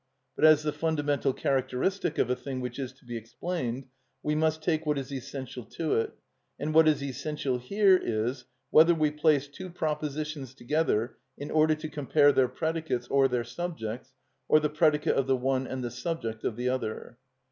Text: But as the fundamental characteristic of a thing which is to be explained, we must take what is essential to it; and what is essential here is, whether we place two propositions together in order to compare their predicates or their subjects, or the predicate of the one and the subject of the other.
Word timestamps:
But 0.35 0.45
as 0.45 0.63
the 0.63 0.71
fundamental 0.73 1.31
characteristic 1.31 2.17
of 2.17 2.27
a 2.31 2.35
thing 2.35 2.59
which 2.59 2.79
is 2.79 2.91
to 2.93 3.05
be 3.05 3.15
explained, 3.15 3.85
we 4.23 4.33
must 4.33 4.63
take 4.63 4.83
what 4.83 4.97
is 4.97 5.13
essential 5.13 5.63
to 5.63 5.93
it; 5.93 6.13
and 6.59 6.73
what 6.73 6.87
is 6.87 7.03
essential 7.03 7.59
here 7.59 7.97
is, 7.97 8.45
whether 8.71 8.95
we 8.95 9.11
place 9.11 9.47
two 9.47 9.69
propositions 9.69 10.55
together 10.55 11.17
in 11.37 11.51
order 11.51 11.75
to 11.75 11.87
compare 11.87 12.31
their 12.31 12.47
predicates 12.47 13.07
or 13.09 13.27
their 13.27 13.43
subjects, 13.43 14.11
or 14.47 14.59
the 14.59 14.69
predicate 14.69 15.13
of 15.15 15.27
the 15.27 15.37
one 15.37 15.67
and 15.67 15.83
the 15.83 15.91
subject 15.91 16.43
of 16.43 16.55
the 16.55 16.67
other. 16.67 17.19